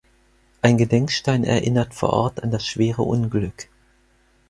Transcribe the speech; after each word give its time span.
Ein 0.63 0.79
Gedenkstein 0.79 1.43
erinnert 1.43 1.93
vor 1.93 2.11
Ort 2.11 2.41
an 2.41 2.49
das 2.49 2.65
schwere 2.65 3.03
Unglück. 3.03 3.69